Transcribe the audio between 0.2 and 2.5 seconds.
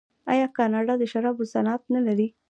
آیا کاناډا د شرابو صنعت نلري؟